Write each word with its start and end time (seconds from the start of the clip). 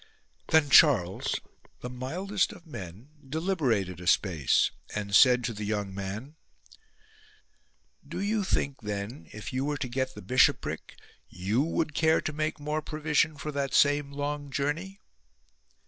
Then 0.47 0.71
Charles, 0.71 1.35
the 1.81 1.89
mildest 1.91 2.51
of 2.53 2.65
men, 2.65 3.09
deliberated 3.29 4.01
a 4.01 4.07
space, 4.07 4.71
and 4.95 5.13
said 5.15 5.43
to 5.43 5.53
the 5.53 5.63
young 5.63 5.93
man," 5.93 6.37
Do 8.09 8.19
you 8.19 8.43
think 8.43 8.81
then, 8.81 9.29
if 9.31 9.53
you 9.53 9.63
were 9.63 9.77
to 9.77 9.87
get 9.87 10.15
the 10.15 10.23
bishopric, 10.23 10.95
you 11.29 11.61
would 11.61 11.93
care 11.93 12.19
to 12.19 12.33
make 12.33 12.59
more 12.59 12.81
provision 12.81 13.37
for 13.37 13.51
that 13.51 13.75
same 13.75 14.11
long 14.11 14.49
journey 14.49 14.99